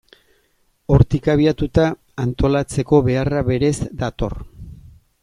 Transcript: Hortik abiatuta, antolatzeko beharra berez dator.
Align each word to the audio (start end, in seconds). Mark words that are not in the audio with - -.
Hortik 0.95 1.27
abiatuta, 1.33 1.85
antolatzeko 2.25 3.03
beharra 3.11 3.45
berez 3.51 3.75
dator. 4.03 4.35